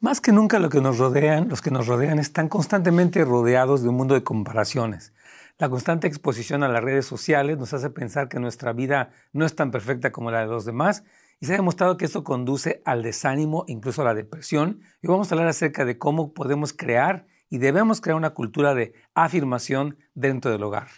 [0.00, 3.88] Más que nunca lo que nos rodean, los que nos rodean están constantemente rodeados de
[3.88, 5.14] un mundo de comparaciones.
[5.58, 9.54] La constante exposición a las redes sociales nos hace pensar que nuestra vida no es
[9.54, 11.04] tan perfecta como la de los demás
[11.40, 14.80] y se ha demostrado que esto conduce al desánimo, incluso a la depresión.
[15.00, 18.94] Y vamos a hablar acerca de cómo podemos crear y debemos crear una cultura de
[19.14, 20.88] afirmación dentro del hogar.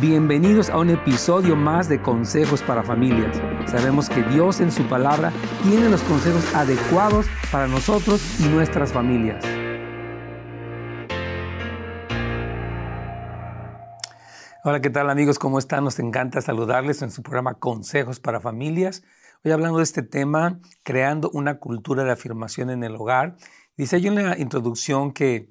[0.00, 3.40] Bienvenidos a un episodio más de Consejos para Familias.
[3.64, 5.32] Sabemos que Dios en su palabra
[5.62, 9.42] tiene los consejos adecuados para nosotros y nuestras familias.
[14.64, 15.38] Hola, ¿qué tal amigos?
[15.38, 15.84] ¿Cómo están?
[15.84, 19.02] Nos encanta saludarles en su programa Consejos para Familias.
[19.44, 23.36] Hoy hablando de este tema, creando una cultura de afirmación en el hogar.
[23.78, 25.48] Dice en la introducción que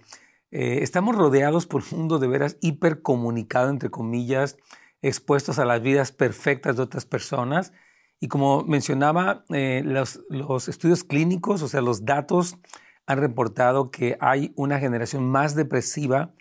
[0.57, 4.55] eh, estamos rodeados por un mundo de veras hipercomunicado, entre comillas,
[5.01, 7.73] expuestos a las vidas perfectas de otras personas.
[8.21, 12.57] Y como mencionaba, eh, los, los, estudios clínicos, o sea, los datos
[13.05, 16.33] han reportado que hay una generación más depresiva,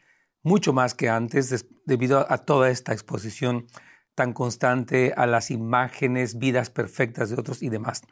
[0.45, 3.67] mucho más que antes, debido a, a toda esta exposición
[4.15, 8.03] tan constante a las imágenes, vidas perfectas de otros y demás.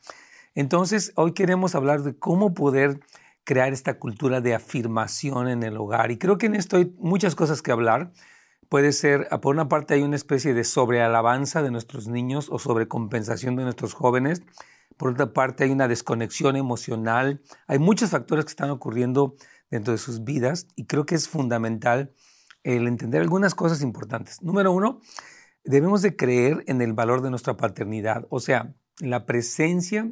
[0.57, 2.99] Entonces, hoy queremos hablar de cómo poder
[3.45, 6.11] crear esta cultura de afirmación en el hogar.
[6.11, 8.13] Y creo que en esto hay muchas cosas que hablar.
[8.69, 12.59] Puede ser, ah, por una parte, hay una especie de sobrealabanza de nuestros niños o
[12.59, 14.43] sobrecompensación de nuestros jóvenes.
[14.97, 17.43] Por otra parte, hay una desconexión emocional.
[17.67, 19.35] Hay muchos factores que están ocurriendo
[19.71, 22.13] dentro de sus vidas y creo que es fundamental
[22.63, 24.41] el entender algunas cosas importantes.
[24.43, 25.01] Número uno,
[25.65, 30.11] debemos de creer en el valor de nuestra paternidad, o sea, la presencia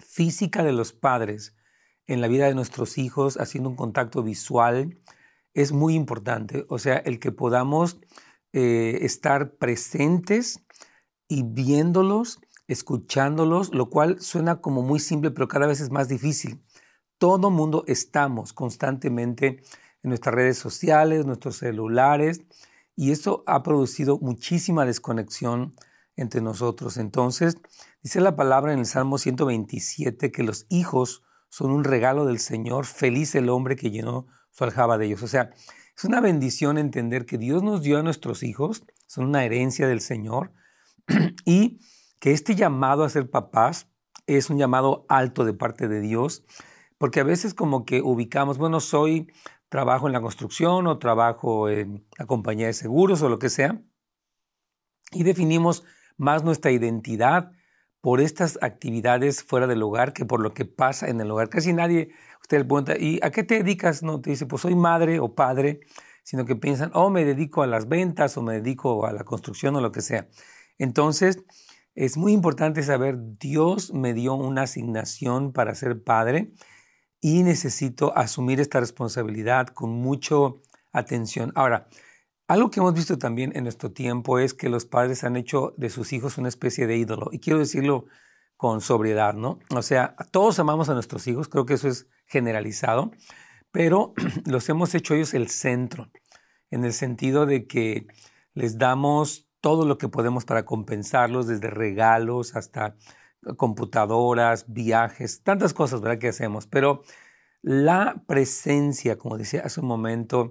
[0.00, 1.54] física de los padres
[2.06, 4.98] en la vida de nuestros hijos, haciendo un contacto visual,
[5.54, 6.66] es muy importante.
[6.68, 8.00] O sea, el que podamos
[8.52, 10.64] eh, estar presentes
[11.28, 16.62] y viéndolos, escuchándolos, lo cual suena como muy simple, pero cada vez es más difícil.
[17.18, 19.62] Todo mundo estamos constantemente
[20.02, 22.42] en nuestras redes sociales, nuestros celulares,
[22.96, 25.74] y eso ha producido muchísima desconexión
[26.16, 26.96] entre nosotros.
[26.96, 27.56] Entonces,
[28.02, 31.23] dice la palabra en el Salmo 127 que los hijos
[31.54, 35.22] son un regalo del Señor, feliz el hombre que llenó su aljaba de ellos.
[35.22, 35.52] O sea,
[35.96, 40.00] es una bendición entender que Dios nos dio a nuestros hijos, son una herencia del
[40.00, 40.50] Señor,
[41.44, 41.78] y
[42.18, 43.88] que este llamado a ser papás
[44.26, 46.44] es un llamado alto de parte de Dios,
[46.98, 49.30] porque a veces como que ubicamos, bueno, soy,
[49.68, 53.80] trabajo en la construcción o trabajo en la compañía de seguros o lo que sea,
[55.12, 55.84] y definimos
[56.16, 57.52] más nuestra identidad
[58.04, 61.48] por estas actividades fuera del hogar que por lo que pasa en el hogar.
[61.48, 62.10] Casi nadie,
[62.42, 64.02] usted le pregunta, ¿y a qué te dedicas?
[64.02, 65.80] No te dice, pues soy madre o padre,
[66.22, 69.74] sino que piensan, oh, me dedico a las ventas o me dedico a la construcción
[69.76, 70.28] o lo que sea.
[70.76, 71.38] Entonces,
[71.94, 76.52] es muy importante saber, Dios me dio una asignación para ser padre
[77.22, 80.36] y necesito asumir esta responsabilidad con mucha
[80.92, 81.52] atención.
[81.54, 81.88] Ahora,
[82.46, 85.88] algo que hemos visto también en nuestro tiempo es que los padres han hecho de
[85.88, 87.30] sus hijos una especie de ídolo.
[87.32, 88.06] Y quiero decirlo
[88.56, 89.58] con sobriedad, ¿no?
[89.70, 93.12] O sea, todos amamos a nuestros hijos, creo que eso es generalizado,
[93.70, 94.14] pero
[94.46, 96.10] los hemos hecho ellos el centro,
[96.70, 98.06] en el sentido de que
[98.54, 102.96] les damos todo lo que podemos para compensarlos, desde regalos hasta
[103.56, 106.18] computadoras, viajes, tantas cosas, ¿verdad?
[106.18, 106.66] Que hacemos.
[106.66, 107.02] Pero
[107.62, 110.50] la presencia, como decía hace un momento,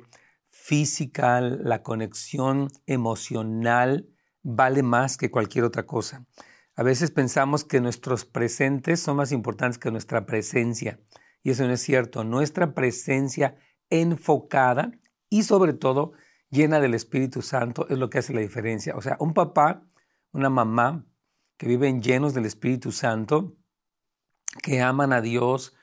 [0.64, 4.08] física, la conexión emocional
[4.44, 6.26] vale más que cualquier otra cosa.
[6.78, 11.02] A veces pensamos que nuestros presentes son más importantes que nuestra presencia.
[11.44, 12.24] Y eso no es cierto.
[12.24, 13.58] Nuestra presencia
[13.90, 14.92] enfocada
[15.30, 16.14] y sobre todo
[16.50, 18.96] llena del Espíritu Santo es lo que hace la diferencia.
[18.96, 19.86] O sea, un papá,
[20.32, 21.06] una mamá
[21.58, 23.58] que viven llenos del Espíritu Santo,
[24.62, 25.76] que aman a Dios,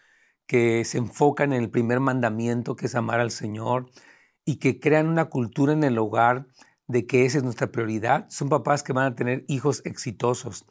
[0.46, 3.90] que se enfocan en el primer mandamiento, que es amar al Señor,
[4.44, 6.46] y que crean una cultura en el hogar
[6.90, 10.66] de que esa es nuestra prioridad, son papás que van a tener hijos exitosos,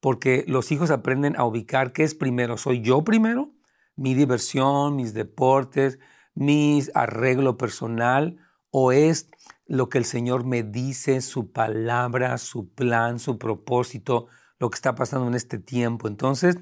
[0.00, 2.56] porque los hijos aprenden a ubicar qué es primero.
[2.56, 3.52] ¿Soy yo primero?
[3.94, 5.98] ¿Mi diversión, mis deportes,
[6.34, 8.38] mi arreglo personal?
[8.70, 9.30] ¿O es
[9.66, 14.26] lo que el Señor me dice, su palabra, su plan, su propósito,
[14.58, 16.08] lo que está pasando en este tiempo?
[16.08, 16.58] Entonces,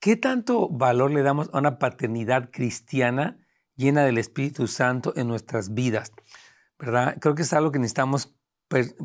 [0.00, 3.38] ¿qué tanto valor le damos a una paternidad cristiana?
[3.76, 6.12] Llena del Espíritu Santo en nuestras vidas,
[6.78, 7.16] ¿verdad?
[7.20, 8.34] Creo que es algo que necesitamos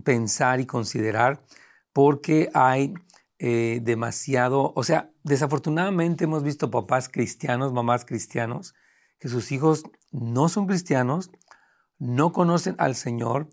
[0.04, 1.44] pensar y considerar
[1.94, 2.94] porque hay
[3.38, 8.74] eh, demasiado, o sea, desafortunadamente hemos visto papás cristianos, mamás cristianos,
[9.20, 11.32] que sus hijos no son cristianos,
[12.00, 13.50] no conocen al Señor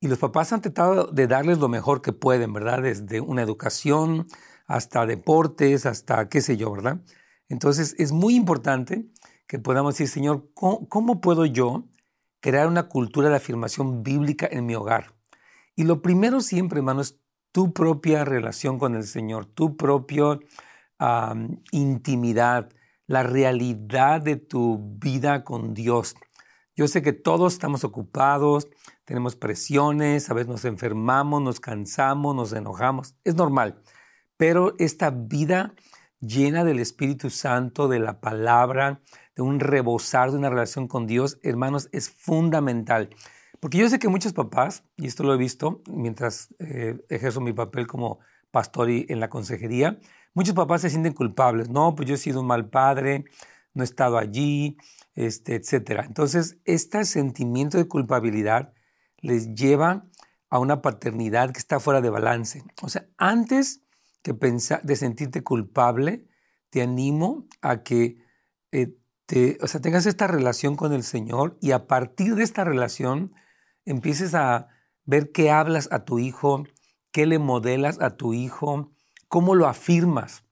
[0.00, 2.82] y los papás han tratado de darles lo mejor que pueden, ¿verdad?
[2.82, 4.26] Desde una educación
[4.66, 7.00] hasta deportes, hasta qué sé yo, ¿verdad?
[7.48, 9.06] Entonces es muy importante
[9.52, 11.84] que podamos decir, Señor, ¿cómo, puedo yo
[12.40, 15.12] crear una cultura de afirmación bíblica en mi hogar?
[15.76, 17.20] Y lo primero siempre, hermano, es
[17.52, 20.38] tu propia relación con el Señor, tu propia
[21.70, 22.70] intimidad,
[23.06, 26.14] la realidad de tu vida con Dios.
[26.74, 28.68] Yo sé que todos estamos ocupados,
[29.04, 33.82] tenemos presiones, a veces nos enfermamos, nos cansamos, nos enojamos, es normal,
[34.38, 35.74] pero esta vida
[36.22, 39.00] llena del Espíritu Santo, de la palabra,
[39.36, 43.10] de un rebosar de una relación con Dios, hermanos, es fundamental.
[43.60, 47.52] Porque yo sé que muchos papás, y esto lo he visto mientras eh, ejerzo mi
[47.52, 48.20] papel como
[48.50, 49.98] pastor y en la consejería,
[50.34, 51.68] muchos papás se sienten culpables.
[51.68, 53.24] No, pues yo he sido un mal padre,
[53.74, 54.76] no he estado allí,
[55.14, 56.02] este, etc.
[56.06, 58.72] Entonces, este sentimiento de culpabilidad
[59.18, 60.06] les lleva
[60.50, 62.62] a una paternidad que está fuera de balance.
[62.82, 63.82] O sea, antes
[64.22, 66.26] que pensar, de sentirte culpable,
[66.70, 68.18] te animo a que
[68.70, 68.96] eh,
[69.26, 73.34] te, o sea, tengas esta relación con el Señor y a partir de esta relación
[73.84, 74.68] empieces a
[75.04, 76.64] ver qué hablas a tu hijo,
[77.10, 78.92] qué le modelas a tu hijo,
[79.28, 80.44] cómo lo afirmas.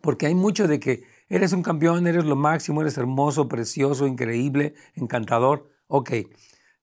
[0.00, 4.74] Porque hay mucho de que eres un campeón, eres lo máximo, eres hermoso, precioso, increíble,
[4.94, 5.68] encantador.
[5.86, 6.12] Ok,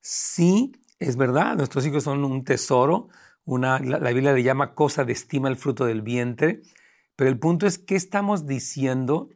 [0.01, 3.09] sí, es verdad, nuestros hijos son un tesoro,
[3.45, 6.62] una, la, Biblia le llama cosa de estima el fruto del vientre,
[7.15, 9.30] pero el punto es qué estamos diciendo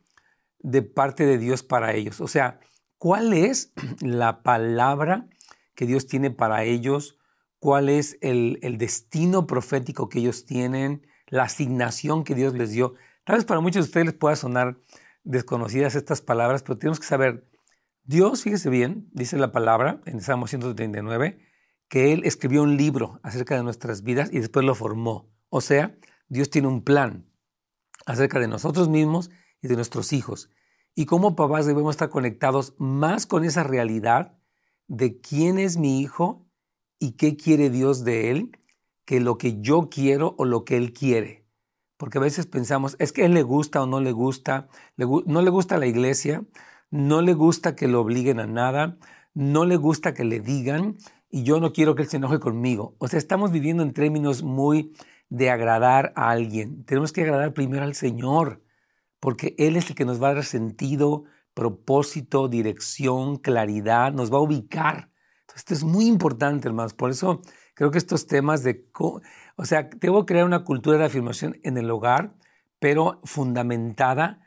[0.59, 2.19] de parte de Dios para ellos.
[2.19, 2.59] O sea,
[2.97, 3.71] ¿cuál es
[4.01, 5.27] la palabra
[5.75, 7.17] que Dios tiene para ellos?
[7.59, 11.07] ¿Cuál es el, el destino profético que ellos tienen?
[11.27, 12.95] La asignación que Dios les dio.
[13.23, 14.77] Tal vez para muchos de ustedes les pueda sonar
[15.23, 17.45] desconocidas estas palabras, pero tenemos que saber,
[18.03, 21.37] Dios, fíjese bien, dice la palabra en Salmo 139,
[21.89, 25.29] que Él escribió un libro acerca de nuestras vidas y después lo formó.
[25.49, 25.97] O sea,
[26.29, 27.25] Dios tiene un plan
[28.05, 29.31] acerca de nosotros mismos
[29.61, 30.49] y de nuestros hijos.
[30.95, 34.37] Y como papás debemos estar conectados más con esa realidad
[34.87, 36.47] de quién es mi hijo
[36.99, 38.59] y qué quiere Dios de él,
[39.05, 41.47] que lo que yo quiero o lo que él quiere.
[41.97, 45.41] Porque a veces pensamos, es que a él le gusta o no le gusta, no
[45.41, 46.43] le gusta la iglesia,
[46.91, 48.97] no le gusta que lo obliguen a nada,
[49.33, 50.97] no le gusta que le digan,
[51.29, 52.95] y yo no quiero que él se enoje conmigo.
[52.97, 54.93] O sea, estamos viviendo en términos muy
[55.29, 56.83] de agradar a alguien.
[56.85, 58.63] Tenemos que agradar primero al Señor,
[59.19, 64.37] porque Él es el que nos va a dar sentido, propósito, dirección, claridad, nos va
[64.37, 65.11] a ubicar.
[65.41, 66.93] Entonces, esto es muy importante, hermanos.
[66.93, 67.41] Por eso
[67.75, 68.87] creo que estos temas de,
[69.55, 72.35] o sea, debo crear una cultura de afirmación en el hogar,
[72.79, 74.41] pero fundamentada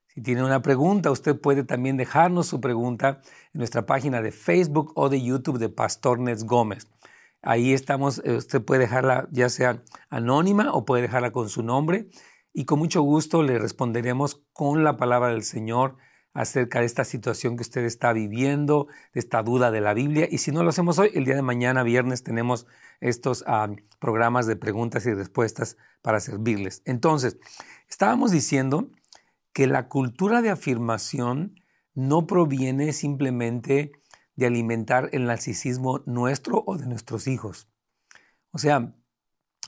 [0.09, 3.23] Si tiene una pregunta, usted puede también dejarnos su pregunta
[3.55, 6.87] en nuestra página de Facebook o de YouTube de Pastor Nets Gómez.
[7.41, 12.11] Ahí estamos, eh, usted puede dejarla ya sea anónima o puede dejarla con su nombre
[12.53, 15.97] y con mucho gusto le responderemos con la palabra del Señor
[16.35, 20.29] acerca de esta situación que usted está viviendo, de esta duda de la Biblia.
[20.31, 22.67] Y si no lo hacemos hoy, el día de mañana, viernes, tenemos
[23.01, 26.83] estos ah, programas de preguntas y respuestas para servirles.
[26.85, 27.39] Entonces,
[27.89, 28.91] estábamos diciendo
[29.53, 31.61] que la cultura de afirmación
[31.95, 33.93] no proviene simplemente
[34.35, 37.69] de alimentar el narcisismo nuestro o de nuestros hijos.
[38.51, 38.95] O sea,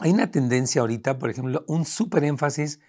[0.00, 2.80] hay una tendencia ahorita, por ejemplo, un súper énfasis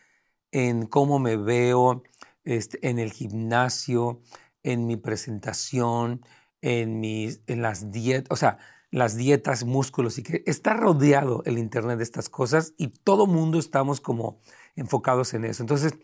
[0.51, 2.03] en cómo me veo,
[2.45, 4.21] este, en el gimnasio,
[4.63, 6.25] en mi presentación,
[6.61, 8.57] en, mis, en las dietas, o sea,
[8.91, 13.59] las dietas, músculos y que está rodeado el Internet de estas cosas y todo mundo
[13.59, 14.39] estamos como
[14.75, 15.63] enfocados en eso.
[15.63, 15.95] Entonces,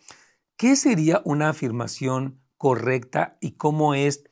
[0.57, 4.25] ¿qué sería una afirmación correcta y cómo es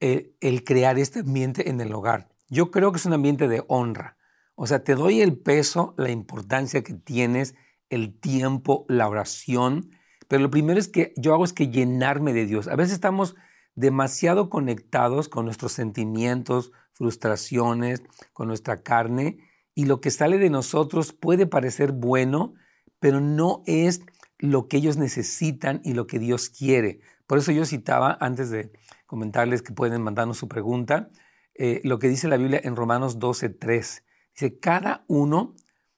[0.00, 2.28] eh, el crear este ambiente en el hogar?
[2.48, 4.16] Yo creo que es un ambiente de honra.
[4.54, 7.56] O sea, te doy el peso, la importancia que tienes,
[7.88, 9.90] el tiempo, la oración,
[10.28, 12.68] pero lo primero es que yo hago es que llenarme de Dios.
[12.68, 13.36] A veces estamos
[13.74, 18.02] demasiado conectados con nuestros sentimientos, frustraciones,
[18.32, 19.38] con nuestra carne,
[19.74, 22.54] y lo que sale de nosotros puede parecer bueno,
[23.00, 24.02] pero no es
[24.38, 27.00] lo que ellos necesitan y lo que Dios quiere.
[27.26, 28.70] Por eso yo citaba, antes de
[29.06, 31.10] comentarles que pueden mandarnos su pregunta,
[31.54, 34.02] eh, lo que dice la Biblia en Romanos 12.3.
[34.34, 35.54] Dice, cada uno,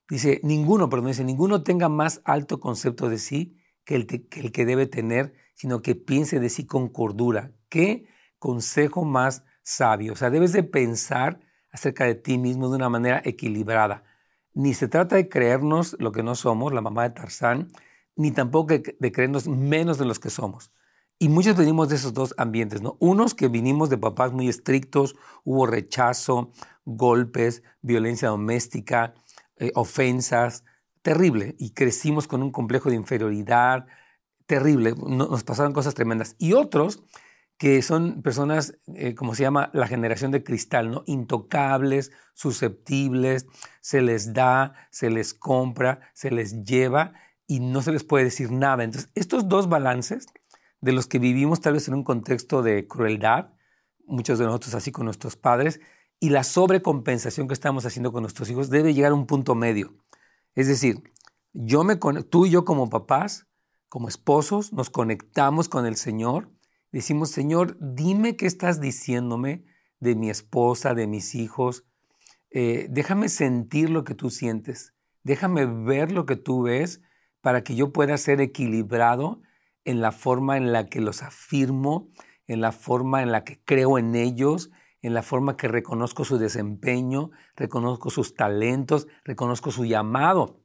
[0.09, 3.57] dice, ninguno, perdón, dice, ninguno tenga más alto concepto de sí
[3.87, 7.53] que el, que el que debe tener, sino que piense de sí con cordura.
[7.71, 8.07] ¿Qué
[8.39, 10.13] consejo más sabio?
[10.13, 11.41] O sea, debes de pensar
[11.71, 14.05] acerca de ti mismo de una manera equilibrada.
[14.53, 17.69] Ni se trata de creernos lo que no somos, la mamá de Tarzán,
[18.17, 20.73] ni tampoco de creernos menos de los que somos.
[21.19, 22.97] Y muchos venimos de esos dos ambientes, ¿no?
[23.01, 26.53] Unos que vinimos de papás muy estrictos, hubo rechazo,
[26.85, 29.15] golpes, violencia doméstica,
[29.57, 30.65] eh, ofensas,
[31.07, 31.55] terrible.
[31.61, 33.87] Y crecimos con un complejo de inferioridad,
[34.47, 34.93] terrible.
[34.97, 36.35] Nos pasaron cosas tremendas.
[36.37, 37.05] Y otros
[37.59, 41.05] que son personas, eh, como se llama, la generación de cristal, ¿no?
[41.07, 43.47] Intocables, susceptibles,
[43.81, 47.13] se les da, se les compra, se les lleva
[47.47, 48.83] y no se les puede decir nada.
[48.83, 50.27] Entonces, estos dos balances
[50.81, 53.53] de los que vivimos tal vez en un contexto de crueldad,
[54.07, 55.81] muchos de nosotros así con nuestros padres,
[56.19, 59.95] y la sobrecompensación que estamos haciendo con nuestros hijos debe llegar a un punto medio.
[60.57, 61.03] Es decir,
[61.53, 63.47] yo me, tú y yo como papás,
[63.89, 66.51] como esposos, nos conectamos con el Señor,
[66.91, 69.65] decimos, Señor, dime qué estás diciéndome
[70.01, 71.85] de mi esposa, de mis hijos,
[72.51, 77.03] eh, déjame sentir lo que tú sientes, déjame ver lo que tú ves
[77.43, 79.43] para que yo pueda ser equilibrado
[79.85, 82.09] en la forma en la que los afirmo,
[82.47, 84.71] en la forma en la que creo en ellos,
[85.07, 90.65] en la forma que reconozco su desempeño, reconozco sus talentos, reconozco su llamado.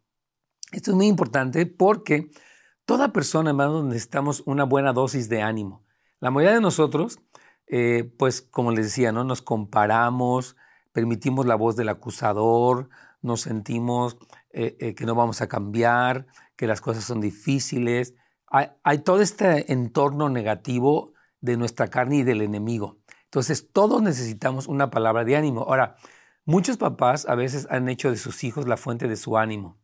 [0.71, 2.31] Esto es muy importante porque
[2.85, 5.83] toda persona, hermano, necesitamos una buena dosis de ánimo.
[6.19, 7.19] La mayoría de nosotros,
[7.67, 9.23] eh, pues como les decía, ¿no?
[9.23, 10.55] nos comparamos,
[10.91, 12.89] permitimos la voz del acusador,
[13.21, 14.17] nos sentimos
[14.49, 18.15] eh, eh, que no vamos a cambiar, que las cosas son difíciles,
[18.47, 23.00] hay, todo este entorno negativo de nuestra carne y del enemigo.
[23.31, 25.61] Entonces, todos necesitamos una palabra de ánimo.
[25.61, 25.95] Ahora,
[26.45, 29.79] muchos papás a veces han hecho de sus hijos la fuente de su ánimo.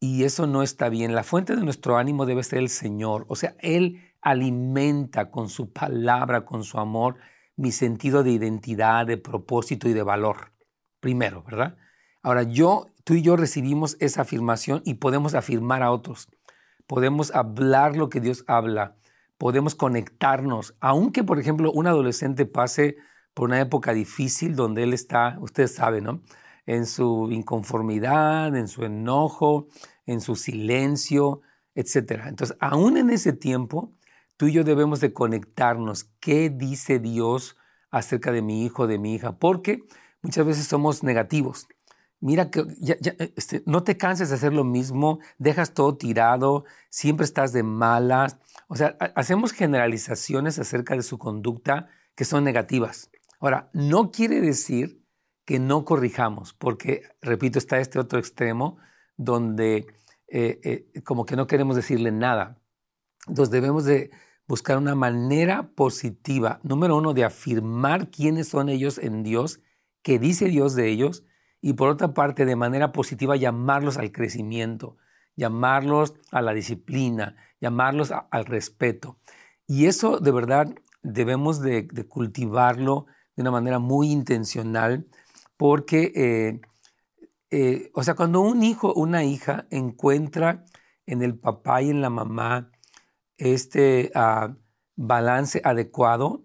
[0.00, 1.14] Y eso no está bien.
[1.14, 3.24] La fuente de nuestro ánimo debe ser el Señor.
[3.28, 7.16] O sea, Él alimenta con su palabra, con su amor,
[7.56, 10.52] mi sentido de identidad, de propósito y de valor.
[11.00, 11.78] Primero, ¿verdad?
[12.22, 16.28] Ahora, yo, tú y yo recibimos esa afirmación y podemos afirmar a otros
[16.88, 18.96] podemos hablar lo que Dios habla,
[19.38, 22.96] podemos conectarnos, aunque por ejemplo un adolescente pase
[23.34, 26.22] por una época difícil donde él está, ustedes saben, ¿no?
[26.66, 29.68] En su inconformidad, en su enojo,
[30.06, 31.40] en su silencio,
[31.74, 32.24] etc.
[32.26, 33.94] Entonces, aún en ese tiempo,
[34.36, 36.04] tú y yo debemos de conectarnos.
[36.20, 37.56] ¿Qué dice Dios
[37.90, 39.38] acerca de mi hijo, de mi hija?
[39.38, 39.84] Porque
[40.20, 41.68] muchas veces somos negativos
[42.20, 42.64] mira que
[43.36, 48.38] este, no te canses de hacer lo mismo, dejas todo tirado, siempre estás de malas.
[48.68, 53.10] O sea, hacemos generalizaciones acerca de su conducta que son negativas.
[53.40, 55.04] Ahora, no quiere decir
[55.44, 58.76] que no corrijamos, porque, repito, está este otro extremo
[59.16, 59.86] donde
[60.28, 60.60] eh,
[60.94, 62.60] eh, como que no queremos decirle nada.
[63.26, 64.10] Entonces debemos de
[64.46, 69.60] buscar una manera positiva, número uno, de afirmar quiénes son ellos en Dios,
[70.02, 71.24] qué dice Dios de ellos,
[71.60, 74.96] y por otra parte, de manera positiva, llamarlos al crecimiento,
[75.36, 79.18] llamarlos a la disciplina, llamarlos al respeto.
[79.66, 85.06] Y eso de verdad debemos de, cultivarlo de una manera muy intencional
[85.56, 86.60] porque, eh,
[87.50, 90.64] eh, o sea, cuando un hijo una hija encuentra
[91.06, 92.70] en el papá y en la mamá
[93.36, 94.54] este ah,
[94.96, 96.44] balance adecuado,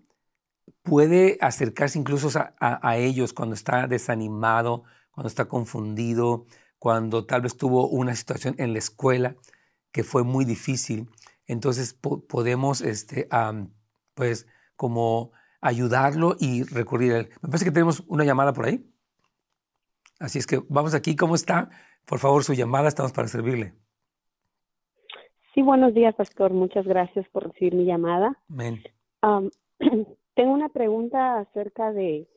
[0.84, 2.30] puede acercarse incluso
[2.60, 6.46] a, ellos cuando está desanimado, cuando está confundido,
[6.80, 9.36] cuando tal vez tuvo una situación en la escuela
[9.92, 11.08] que fue muy difícil.
[11.46, 13.30] Entonces podemos, este,
[14.16, 17.30] pues, como ayudarlo y recurrir a él.
[17.42, 18.86] Me parece que tenemos una llamada por ahí.
[20.20, 21.16] Así es que vamos aquí.
[21.16, 21.70] ¿Cómo está?
[22.06, 22.88] Por favor, su llamada.
[22.88, 23.74] Estamos para servirle.
[25.54, 26.52] Sí, buenos días, pastor.
[26.52, 28.38] Muchas gracias por recibir mi llamada.
[28.50, 28.82] Amén.
[30.36, 32.28] tengo una pregunta acerca de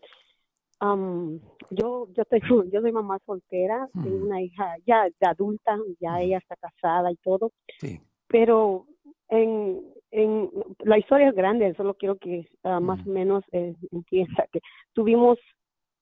[1.70, 6.38] yo yo tengo yo soy mamá soltera tengo una hija ya de adulta ya ella
[6.38, 8.00] está casada y todo sí.
[8.28, 8.87] pero
[9.28, 10.50] en en
[10.85, 14.61] la historia es grande solo quiero que ah, más o menos eh, entienda que
[14.92, 15.38] tuvimos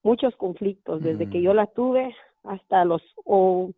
[0.03, 3.71] muchos conflictos desde que yo la tuve hasta los o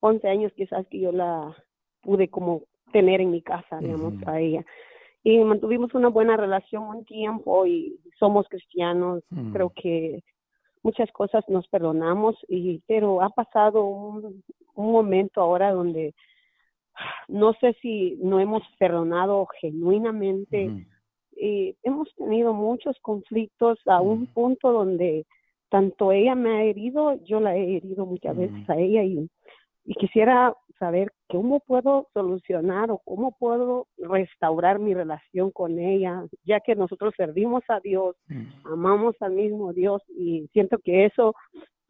[0.00, 1.56] 11 años quizás que yo la
[2.02, 4.64] pude como tener en mi casa digamos a ella.
[5.24, 10.22] Y mantuvimos una buena relación un tiempo y somos cristianos creo que
[10.88, 14.42] muchas cosas nos perdonamos y pero ha pasado un,
[14.74, 16.14] un momento ahora donde
[17.28, 20.86] no sé si no hemos perdonado genuinamente.
[21.36, 25.24] y hemos tenido muchos conflictos a un punto donde
[25.68, 29.28] tanto ella me ha herido, yo la he herido muchas veces a ella y,
[29.88, 36.60] y quisiera saber cómo puedo solucionar o cómo puedo restaurar mi relación con ella, ya
[36.60, 38.14] que nosotros servimos a Dios,
[38.64, 41.34] amamos al mismo Dios y siento que eso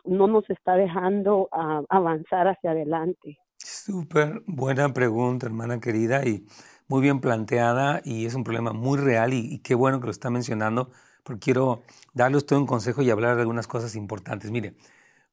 [0.05, 1.49] no nos está dejando
[1.89, 3.37] avanzar hacia adelante.
[3.57, 6.47] Súper buena pregunta, hermana querida, y
[6.87, 10.31] muy bien planteada, y es un problema muy real, y, qué bueno que lo está
[10.31, 10.91] mencionando,
[11.25, 11.83] porque quiero
[12.15, 14.53] darle a usted un consejo y hablar de algunas cosas importantes.
[14.53, 14.75] Mire,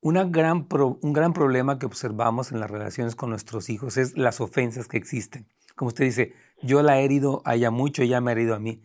[0.05, 4.39] una gran un gran problema que observamos en las relaciones con nuestros hijos es las
[4.39, 5.47] ofensas que existen.
[5.75, 8.59] Como usted dice, yo la he herido a ella mucho, ella me ha herido a
[8.59, 8.83] mí.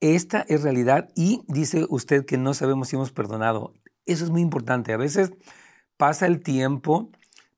[0.00, 3.74] Esta es realidad y dice usted que no sabemos si hemos perdonado.
[4.06, 4.92] Eso es muy importante.
[4.92, 5.32] A veces
[5.96, 7.10] pasa el tiempo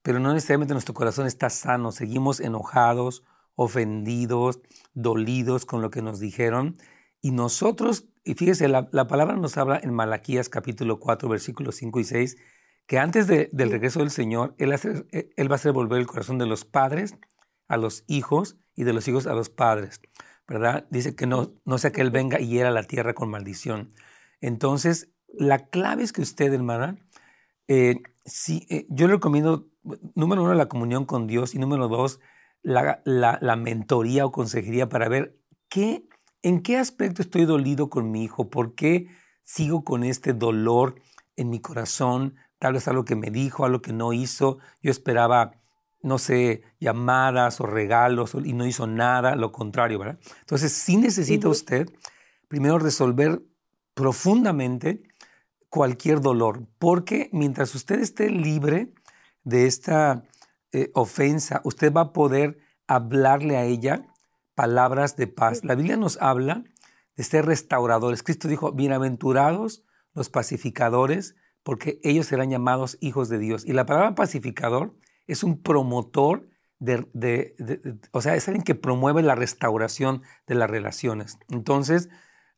[0.08, 3.24] pero no necesariamente nuestro corazón está sano, seguimos enojados,
[3.56, 4.60] ofendidos,
[4.94, 6.78] dolidos con lo que nos dijeron.
[7.20, 12.04] Y nosotros, y fíjese, la, palabra nos habla en Malaquías capítulo 4, versículos 5 y
[12.04, 12.36] 6,
[12.88, 16.38] que antes del regreso del Señor, él, eh, él va a hacer volver el corazón
[16.38, 17.16] de los padres
[17.68, 20.00] a los hijos y de los hijos a los padres,
[20.48, 20.86] ¿verdad?
[20.88, 23.92] Dice que no, no sea que Él venga y hiera la tierra con maldición.
[24.40, 26.96] Entonces, la clave es que usted, hermana,
[27.66, 29.68] eh, sí, eh, yo le recomiendo
[30.14, 32.20] número uno, la comunión con Dios y número dos,
[32.62, 36.08] la, la, mentoría o consejería para ver qué,
[36.40, 39.08] en qué aspecto estoy dolido con mi hijo, por qué
[39.42, 40.94] sigo con este dolor
[41.36, 45.52] en mi corazón, tal vez algo que me dijo, algo que no hizo, yo esperaba,
[46.02, 50.18] no sé, llamadas o regalos y no hizo nada, lo contrario, ¿verdad?
[50.40, 51.88] Entonces sí necesita usted
[52.48, 53.42] primero resolver
[53.94, 55.02] profundamente
[55.68, 58.92] cualquier dolor, porque mientras usted esté libre
[59.44, 60.24] de esta
[60.72, 64.06] eh, ofensa, usted va a poder hablarle a ella
[64.54, 65.64] palabras de paz.
[65.64, 66.64] La Biblia nos habla
[67.16, 68.22] de ser restauradores.
[68.22, 69.84] Cristo dijo, bienaventurados
[70.14, 71.36] los pacificadores,
[71.68, 73.66] porque ellos serán llamados hijos de Dios.
[73.66, 77.54] Y la palabra pacificador es un promotor de,
[78.10, 81.36] o sea, es alguien que promueve la restauración de las relaciones.
[81.50, 82.08] Entonces,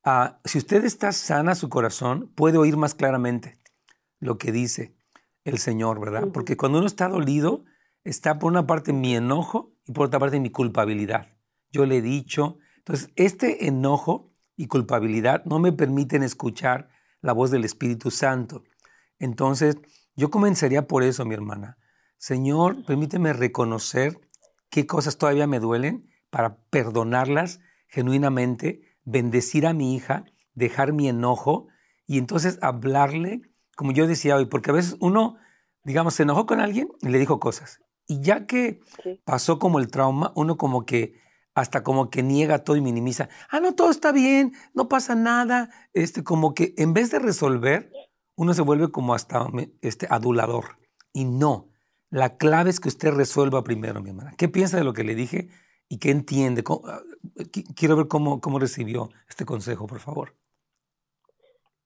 [0.04, 3.58] ah, si usted está sana su corazón, puede oír más claramente
[4.20, 4.94] lo que dice
[5.42, 6.28] el Señor, ¿verdad?
[6.32, 7.64] Porque cuando uno está dolido,
[8.04, 11.36] está por una parte mi enojo y por otra parte mi culpabilidad.
[11.72, 16.90] Yo le he dicho, entonces este enojo y culpabilidad no me permiten escuchar
[17.22, 18.62] la voz del Espíritu Santo.
[19.20, 19.76] Entonces,
[20.16, 21.78] yo comenzaría por eso, mi hermana.
[22.18, 24.20] Señor, permíteme reconocer
[24.68, 31.68] qué cosas todavía me duelen para perdonarlas genuinamente, bendecir a mi hija, dejar mi enojo
[32.06, 33.42] y entonces hablarle
[33.80, 35.38] como yo decía hoy, porque a veces uno,
[35.84, 37.80] digamos, se enojó con alguien y le dijo cosas.
[38.06, 38.82] Y ya que
[39.24, 41.14] pasó como el trauma, uno como que
[41.54, 43.30] hasta como que niega todo y minimiza.
[43.48, 45.70] Ah, no, todo está bien, no pasa nada.
[45.94, 47.90] Este, como que en vez de resolver,
[48.40, 49.46] uno se vuelve como hasta
[49.82, 50.64] este, adulador.
[51.12, 51.68] Y no,
[52.08, 54.32] la clave es que usted resuelva primero, mi hermana.
[54.38, 55.48] ¿Qué piensa de lo que le dije
[55.90, 56.64] y qué entiende?
[56.86, 57.02] Ah,
[57.76, 60.32] quiero ver cómo, cómo recibió este consejo, por favor.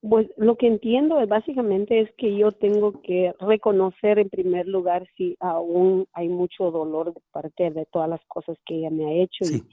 [0.08, 5.08] Pues lo que entiendo es básicamente es que yo tengo que reconocer en primer lugar
[5.16, 9.12] si aún hay mucho dolor de parte de todas las cosas que ella me ha
[9.24, 9.64] hecho y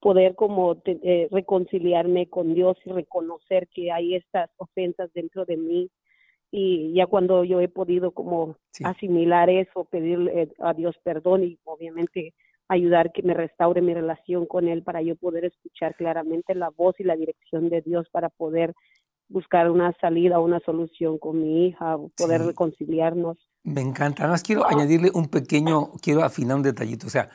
[0.00, 5.90] poder como eh, reconciliarme con Dios y reconocer que hay estas ofensas dentro de mí
[6.56, 12.32] y ya cuando yo he podido como asimilar eso, pedirle a Dios perdón y obviamente
[12.68, 16.94] ayudar que me restaure mi relación con Él para yo poder escuchar claramente la voz
[17.00, 18.72] y la dirección de Dios para poder
[19.28, 23.36] buscar una salida, una solución con mi hija, poder reconciliarnos.
[23.64, 24.22] Me encanta.
[24.22, 27.08] Además, quiero añadirle un pequeño, quiero afinar un detallito.
[27.08, 27.30] O sea,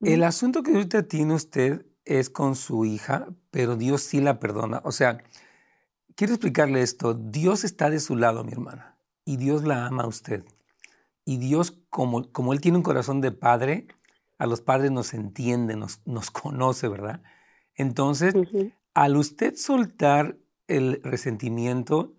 [0.00, 4.80] el asunto que ahorita tiene usted es con su hija, pero Dios sí la perdona.
[4.84, 5.18] O sea,
[6.16, 7.14] quiero explicarle esto.
[7.14, 10.44] Dios está de su lado, mi hermana, y Dios la ama a usted.
[11.24, 13.86] Y Dios, como, como Él tiene un corazón de padre,
[14.38, 17.22] a los padres nos entiende, nos, nos conoce, ¿verdad?
[17.74, 18.34] Entonces,
[18.94, 22.14] al usted soltar el resentimiento,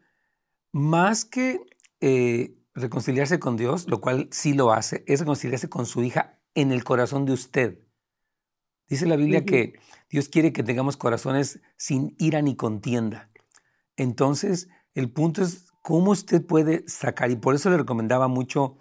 [0.71, 1.59] más que
[1.99, 6.71] eh, reconciliarse con Dios, lo cual sí lo hace, es reconciliarse con su hija en
[6.71, 7.79] el corazón de usted.
[8.87, 9.79] Dice la Biblia que
[10.09, 13.29] Dios quiere que tengamos corazones sin ira ni contienda.
[13.97, 18.77] Entonces, el punto es cómo usted puede sacar, y por eso le recomendaba mucho,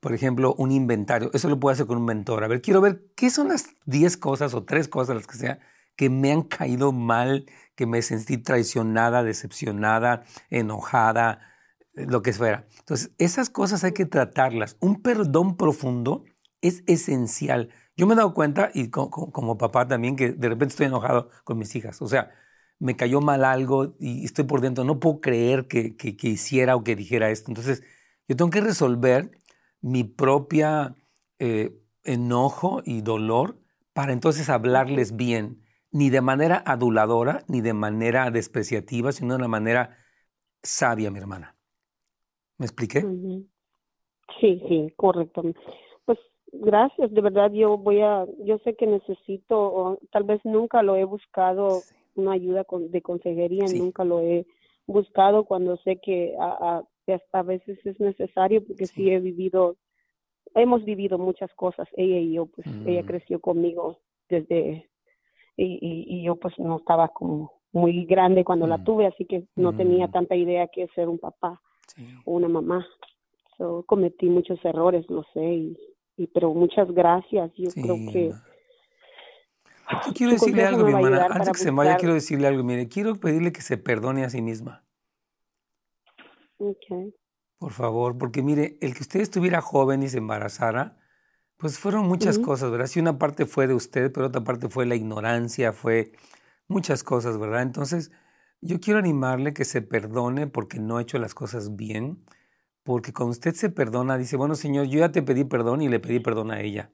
[0.00, 1.30] por ejemplo, un inventario.
[1.34, 2.44] Eso lo puede hacer con un mentor.
[2.44, 5.58] A ver, quiero ver qué son las 10 cosas o tres cosas, las que sea,
[5.96, 11.40] que me han caído mal, que me sentí traicionada, decepcionada, enojada,
[11.94, 12.66] eh, lo que fuera.
[12.78, 14.76] Entonces, esas cosas hay que tratarlas.
[14.80, 16.24] Un perdón profundo
[16.60, 17.70] es esencial.
[17.96, 21.58] Yo me he dado cuenta, y como, papá también, que de repente estoy enojado con
[21.58, 22.00] mis hijas.
[22.00, 22.30] O sea,
[22.82, 26.82] me cayó mal algo y estoy por dentro, no puedo creer que, que, hiciera o
[26.82, 27.48] que dijera esto.
[27.48, 27.84] Entonces,
[28.26, 29.30] yo tengo que resolver
[29.80, 30.96] mi propia
[31.38, 33.56] eh, enojo y dolor
[33.92, 39.48] para entonces hablarles bien, ni de manera aduladora, ni de manera despreciativa, sino de una
[39.48, 39.96] manera
[40.60, 41.54] sabia, mi hermana.
[42.58, 43.02] ¿Me expliqué?
[44.40, 45.42] Sí, sí, correcto.
[46.04, 46.18] Pues
[46.52, 50.96] gracias, de verdad yo voy a, yo sé que necesito, o tal vez nunca lo
[50.96, 51.82] he buscado,
[52.14, 54.46] una ayuda de consejería, nunca lo he
[54.86, 56.82] buscado cuando sé que a,
[57.32, 59.10] a, veces es necesario, porque sí.
[59.10, 59.76] he vivido,
[60.54, 63.06] hemos vivido muchas cosas, ella y yo, pues ella mm.
[63.06, 63.98] creció conmigo
[64.28, 64.88] desde,
[65.56, 68.84] y, y, yo pues no estaba como muy grande cuando la mm.
[68.84, 70.12] tuve, así que no tenía mm.
[70.12, 71.60] tanta idea que ser un papá
[72.24, 72.86] o una mamá.
[73.58, 75.74] So, cometí muchos errores, lo sé,
[76.16, 77.52] y, pero muchas gracias.
[77.56, 78.32] Yo creo que...
[80.14, 81.26] quiero decirle algo, mi hermana.
[81.30, 82.62] Antes que se vaya, quiero decirle algo.
[82.64, 84.84] Mire, quiero pedirle que se perdone a sí misma.
[86.58, 87.14] Okay.
[87.58, 90.98] Por favor, porque mire, el que usted estuviera joven y se embarazara,
[91.56, 92.86] pues fueron muchas cosas, ¿verdad?
[92.86, 96.12] Si una parte fue de usted, pero otra parte fue la ignorancia, fue
[96.66, 97.62] muchas cosas, ¿verdad?
[97.62, 98.10] Entonces,
[98.60, 102.24] yo quiero animarle que se perdone porque no ha hecho las cosas bien,
[102.82, 106.00] porque cuando usted se perdona, dice, bueno, Señor, yo ya te pedí perdón y le
[106.00, 106.90] pedí perdón a ella.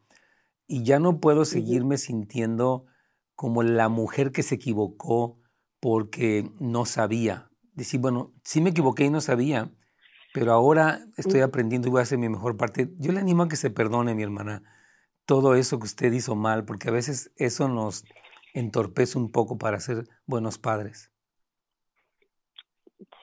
[0.69, 2.87] Y ya no puedo seguirme sintiendo
[3.35, 5.41] como la mujer que se equivocó
[5.81, 7.51] porque no sabía.
[7.73, 9.73] Decir, bueno, sí me equivoqué y no sabía,
[10.35, 12.93] pero ahora estoy aprendiendo y voy a hacer mi mejor parte.
[12.99, 14.63] Yo le animo a que se perdone, mi hermana,
[15.25, 18.05] todo eso que usted hizo mal, porque a veces eso nos
[18.55, 21.11] entorpece un poco para ser buenos padres.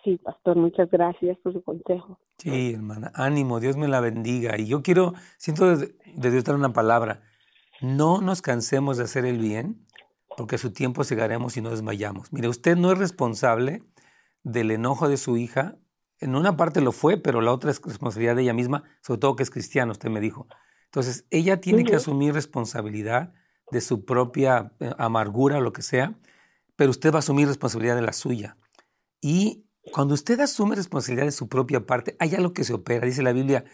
[0.03, 2.19] Sí, pastor, muchas gracias por su consejo.
[2.37, 4.57] Sí, hermana, ánimo, Dios me la bendiga.
[4.57, 7.23] Y yo quiero, siento de, Dios dar una palabra,
[7.81, 9.85] no nos cansemos de hacer el bien,
[10.37, 12.31] porque a su tiempo llegaremos y no desmayamos.
[12.33, 13.83] Mire, usted no es responsable
[14.43, 15.77] del enojo de su hija.
[16.19, 19.35] En una parte lo fue, pero la otra es responsabilidad de ella misma, sobre todo
[19.35, 20.47] que es cristiana, usted me dijo.
[20.85, 23.33] Entonces, ella tiene que asumir responsabilidad
[23.71, 26.17] de su propia eh, amargura o lo que sea,
[26.75, 28.57] pero usted va a asumir responsabilidad de la suya.
[29.21, 33.05] Y cuando usted asume responsabilidad de su propia parte, hay algo que se opera.
[33.05, 33.65] Dice la Biblia,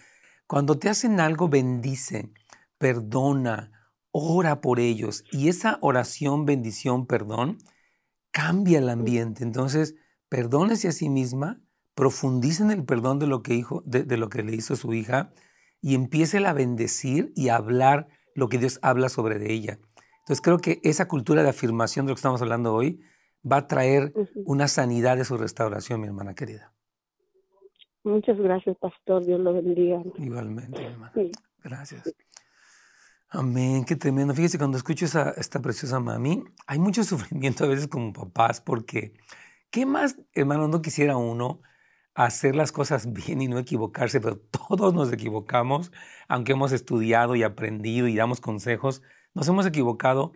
[0.48, 2.32] cuando te hacen algo, bendice,
[2.78, 3.81] perdona,
[4.12, 5.24] ora por ellos.
[5.32, 7.58] Y esa oración, bendición, perdón,
[8.32, 9.44] cambia el ambiente.
[9.44, 9.96] Entonces,
[10.30, 11.62] perdónese a sí misma,
[11.96, 15.34] profundice en el perdón de lo que, de, lo que le hizo su hija
[15.82, 19.80] y empiece a bendecir y a hablar lo que Dios habla sobre de ella.
[20.20, 23.02] Entonces creo que esa cultura de afirmación de lo que estamos hablando hoy
[23.50, 24.14] va a traer
[24.46, 26.74] una sanidad de su restauración, mi hermana querida.
[28.04, 29.26] Muchas gracias, pastor.
[29.26, 30.02] Dios lo bendiga.
[30.18, 31.14] Igualmente, mi hermana.
[31.64, 32.16] Gracias.
[33.34, 34.34] Amén, qué tremendo.
[34.34, 39.14] Fíjese, cuando escucho a esta preciosa mami, hay mucho sufrimiento a veces como papás, porque
[39.70, 41.62] ¿qué más, hermano, no quisiera uno
[42.14, 44.20] hacer las cosas bien y no equivocarse?
[44.20, 45.94] Pero todos nos equivocamos,
[46.28, 49.02] aunque hemos estudiado y aprendido y damos consejos,
[49.34, 50.34] nos hemos equivocado.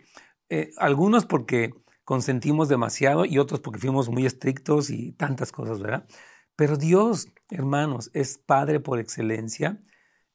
[0.48, 6.06] Eh, algunos porque consentimos demasiado y otros porque fuimos muy estrictos y tantas cosas, ¿verdad?
[6.56, 9.82] Pero Dios, hermanos, es Padre por excelencia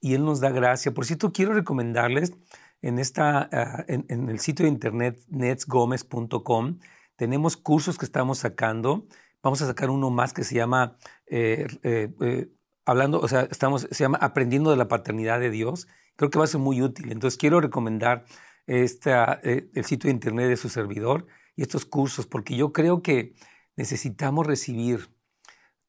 [0.01, 0.93] y Él nos da gracia.
[0.93, 2.33] Por cierto, quiero recomendarles
[2.81, 6.79] en, esta, ah, en, el sitio de internet netsgomez.com,
[7.15, 9.05] tenemos cursos que estamos sacando.
[9.43, 12.49] Vamos a sacar uno más que se llama, eh, eh, eh,
[12.85, 15.87] hablando, o sea, estamos, se llama Aprendiendo de la Paternidad de Dios.
[16.15, 17.11] Creo que va a ser muy útil.
[17.11, 18.25] Entonces, quiero recomendar
[18.65, 23.33] esta, el sitio de internet de su servidor y estos cursos, porque yo creo que
[23.75, 25.09] necesitamos recibir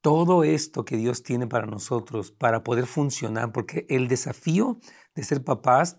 [0.03, 4.79] todo esto que Dios tiene para nosotros para poder funcionar, porque el desafío
[5.15, 5.99] de ser papás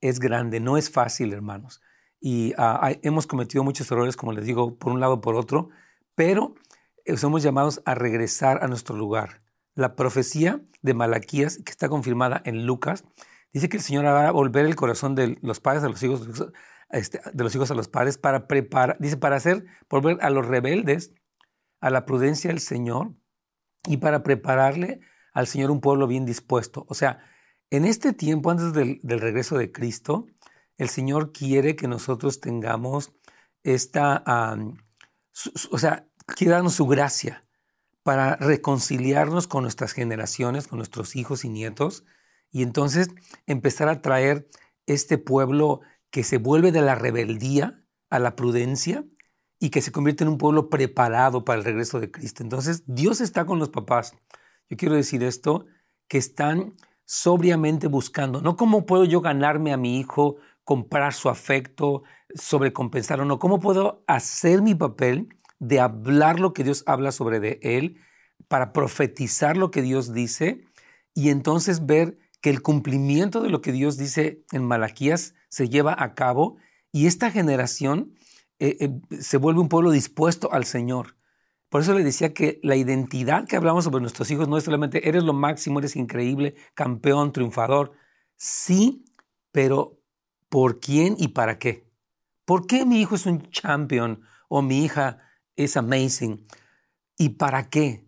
[0.00, 1.80] es grande, no es fácil, hermanos.
[2.20, 5.70] Y ah, hemos cometido muchos errores, como les digo, por un lado o por otro,
[6.14, 6.54] pero
[7.04, 9.42] eh, somos llamados a regresar a nuestro lugar.
[9.74, 13.04] La profecía de Malaquías, que está confirmada en Lucas,
[13.52, 16.28] dice que el Señor a volver el corazón de los padres a los hijos,
[16.90, 20.46] este, de los hijos a los padres para preparar, dice, para hacer, volver a los
[20.46, 21.12] rebeldes
[21.80, 23.14] a la prudencia del Señor
[23.86, 25.00] y para prepararle
[25.32, 26.86] al Señor un pueblo bien dispuesto.
[26.88, 27.24] O sea,
[27.70, 30.26] en este tiempo, antes del, regreso de Cristo,
[30.78, 33.12] el Señor quiere que nosotros tengamos
[33.62, 34.22] esta,
[35.70, 37.44] o sea, quiere darnos su gracia
[38.02, 42.04] para reconciliarnos con nuestras generaciones, con nuestros hijos y nietos,
[42.50, 43.08] y entonces
[43.46, 44.48] empezar a traer
[44.86, 49.04] este pueblo que se vuelve de la rebeldía a la prudencia
[49.64, 52.42] y que se convierte en un pueblo preparado para el regreso de Cristo.
[52.42, 54.14] Entonces, Dios está con los papás.
[54.68, 55.64] Yo quiero decir esto,
[56.06, 56.74] que están
[57.06, 62.02] sobriamente buscando, no cómo puedo yo ganarme a mi hijo comprar su afecto,
[62.34, 63.38] sobrecompensar o no?
[63.38, 67.96] ¿Cómo puedo hacer mi papel de hablar lo que Dios habla sobre de él,
[68.48, 70.60] para profetizar lo que Dios dice
[71.14, 75.96] y entonces ver que el cumplimiento de lo que Dios dice en Malaquías se lleva
[75.98, 76.58] a cabo
[76.92, 78.12] y esta generación
[78.58, 81.16] eh, eh, se vuelve un pueblo dispuesto al Señor.
[81.68, 85.08] Por eso le decía que la identidad que hablamos sobre nuestros hijos no es solamente
[85.08, 87.92] eres lo máximo, eres increíble, campeón, triunfador.
[88.36, 89.04] Sí,
[89.50, 90.00] pero
[90.48, 91.90] ¿por quién y para qué?
[92.44, 95.18] ¿Por qué mi hijo es un champion o mi hija
[95.56, 96.46] es amazing?
[97.18, 98.06] ¿Y para qué?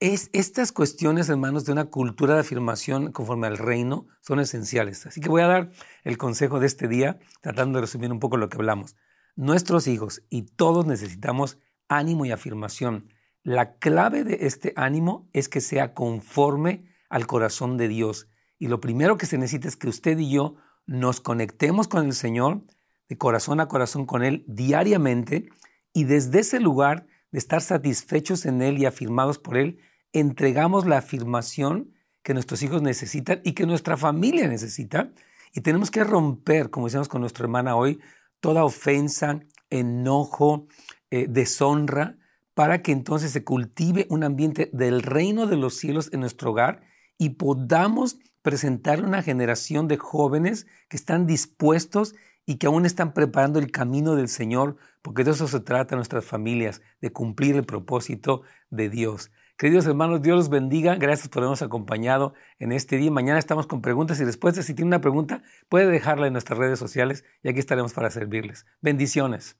[0.00, 5.06] Es, estas cuestiones, hermanos, de una cultura de afirmación conforme al reino son esenciales.
[5.06, 5.70] Así que voy a dar
[6.04, 8.96] el consejo de este día, tratando de resumir un poco lo que hablamos.
[9.36, 13.12] Nuestros hijos y todos necesitamos ánimo y afirmación.
[13.42, 18.28] La clave de este ánimo es que sea conforme al corazón de Dios.
[18.58, 22.12] Y lo primero que se necesita es que usted y yo nos conectemos con el
[22.12, 22.62] Señor,
[23.08, 25.48] de corazón a corazón con Él diariamente,
[25.92, 29.78] y desde ese lugar de estar satisfechos en Él y afirmados por Él,
[30.12, 35.12] entregamos la afirmación que nuestros hijos necesitan y que nuestra familia necesita.
[35.52, 38.00] Y tenemos que romper, como decíamos con nuestra hermana hoy,
[38.40, 40.66] toda ofensa, enojo,
[41.10, 42.16] eh, deshonra,
[42.54, 46.82] para que entonces se cultive un ambiente del reino de los cielos en nuestro hogar
[47.16, 52.14] y podamos presentar una generación de jóvenes que están dispuestos
[52.46, 56.24] y que aún están preparando el camino del Señor, porque de eso se trata nuestras
[56.24, 59.30] familias, de cumplir el propósito de Dios.
[59.60, 60.94] Queridos hermanos, Dios los bendiga.
[60.94, 63.10] Gracias por habernos acompañado en este día.
[63.10, 64.64] Mañana estamos con preguntas y respuestas.
[64.64, 68.64] Si tiene una pregunta, puede dejarla en nuestras redes sociales y aquí estaremos para servirles.
[68.80, 69.58] Bendiciones.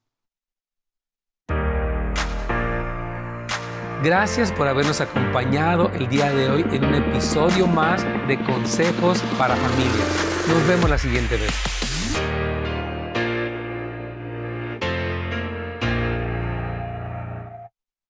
[4.02, 9.54] Gracias por habernos acompañado el día de hoy en un episodio más de Consejos para
[9.54, 10.46] Familias.
[10.48, 11.89] Nos vemos la siguiente vez.